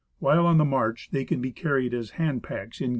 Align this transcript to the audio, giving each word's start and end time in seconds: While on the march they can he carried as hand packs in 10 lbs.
While 0.17 0.47
on 0.47 0.57
the 0.57 0.65
march 0.65 1.09
they 1.11 1.23
can 1.25 1.43
he 1.43 1.51
carried 1.51 1.93
as 1.93 2.09
hand 2.17 2.41
packs 2.41 2.81
in 2.81 2.85
10 2.87 2.89
lbs. 2.89 2.89